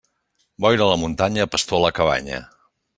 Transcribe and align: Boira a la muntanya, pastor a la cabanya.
Boira 0.65 0.85
a 0.87 0.89
la 0.93 0.97
muntanya, 1.03 1.47
pastor 1.57 1.81
a 1.81 1.85
la 1.87 1.95
cabanya. 2.01 2.45